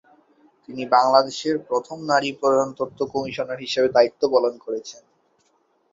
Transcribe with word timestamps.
তিনি 0.69 0.83
বাংলাদেশের 0.91 1.55
প্রথম 1.69 1.97
নারী 2.11 2.29
প্রধান 2.41 2.69
তথ্য 2.79 2.99
কমিশনার 3.13 3.63
হিসেবে 3.65 3.87
দায়িত্ব 3.89 4.21
পালন 4.33 4.53
করেছেন। 4.65 5.03